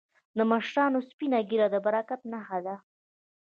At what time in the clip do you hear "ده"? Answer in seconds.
2.65-2.75